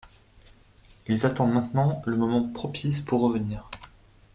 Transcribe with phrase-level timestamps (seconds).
[1.05, 3.69] Ils attendent maintenant le moment propice pour revenir.